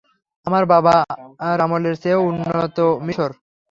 [0.47, 1.57] আমার বাবার
[1.61, 3.31] আমলের চেয়েও উন্নত মিশর।